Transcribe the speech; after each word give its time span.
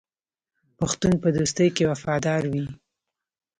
پښتون 0.79 1.13
په 1.23 1.29
دوستۍ 1.37 1.67
کې 1.75 1.83
وفادار 1.91 2.43
وي. 2.53 2.65